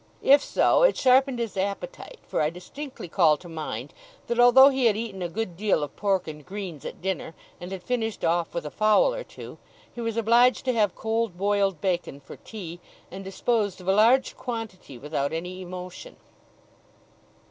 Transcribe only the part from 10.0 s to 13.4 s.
was obliged to have cold boiled bacon for tea, and